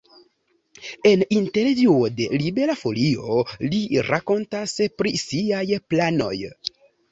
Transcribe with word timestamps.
En 1.09 1.23
intervjuo 1.39 2.07
de 2.21 2.27
Libera 2.45 2.77
Folio 2.81 3.37
li 3.67 3.83
rakontas 4.09 4.77
pri 4.99 5.15
siaj 5.27 5.63
planoj. 5.95 6.35